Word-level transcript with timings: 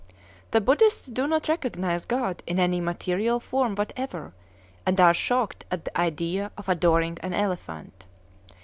The 0.49 0.61
Buddhists 0.61 1.05
do 1.05 1.27
not 1.27 1.47
recognize 1.47 2.05
God 2.05 2.41
in 2.47 2.59
any 2.59 2.81
material 2.81 3.39
form 3.39 3.75
whatever, 3.75 4.33
and 4.83 4.99
are 4.99 5.13
shocked 5.13 5.63
at 5.69 5.85
the 5.85 5.95
idea 5.95 6.51
of 6.57 6.67
adoring 6.67 7.19
an 7.21 7.35
elephant. 7.35 8.05